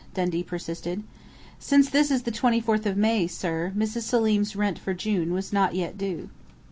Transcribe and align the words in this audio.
Dundee 0.15 0.41
persisted. 0.41 1.03
"Since 1.59 1.91
this 1.91 2.09
is 2.09 2.23
the 2.23 2.31
24th 2.31 2.87
of 2.87 2.97
May, 2.97 3.27
sir, 3.27 3.71
Mrs. 3.77 4.01
Selim's 4.01 4.55
rent 4.55 4.79
for 4.79 4.95
June 4.95 5.31
was 5.31 5.53
not 5.53 5.75
yet 5.75 5.95
due." 5.95 6.31